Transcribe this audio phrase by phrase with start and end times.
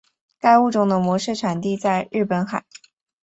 [0.39, 2.65] 该物种的模式产地在日本海。